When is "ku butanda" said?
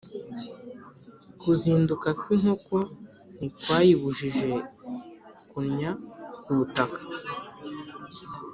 6.41-7.01